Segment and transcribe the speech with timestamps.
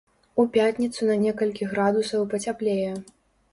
[0.43, 2.91] У пятніцу на некалькі градусаў пацяплее.